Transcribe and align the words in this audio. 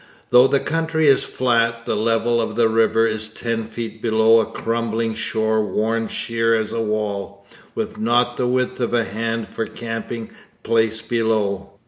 Though 0.31 0.47
the 0.47 0.59
country 0.59 1.05
is 1.07 1.23
flat, 1.23 1.85
the 1.85 1.95
level 1.95 2.41
of 2.41 2.55
the 2.55 2.67
river 2.67 3.05
is 3.05 3.29
ten 3.29 3.67
feet 3.67 4.01
below 4.01 4.39
a 4.39 4.47
crumbling 4.47 5.13
shore 5.13 5.63
worn 5.63 6.07
sheer 6.07 6.55
as 6.55 6.73
a 6.73 6.81
wall, 6.81 7.45
with 7.75 7.99
not 7.99 8.35
the 8.35 8.47
width 8.47 8.79
of 8.79 8.95
a 8.95 9.03
hand 9.03 9.47
for 9.47 9.67
camping 9.67 10.31
place 10.63 11.03
below. 11.03 11.73